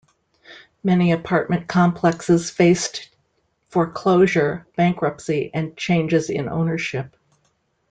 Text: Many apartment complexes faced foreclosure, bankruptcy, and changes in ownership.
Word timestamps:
Many 0.83 1.11
apartment 1.11 1.67
complexes 1.67 2.49
faced 2.49 3.07
foreclosure, 3.69 4.65
bankruptcy, 4.75 5.51
and 5.53 5.77
changes 5.77 6.31
in 6.31 6.49
ownership. 6.49 7.15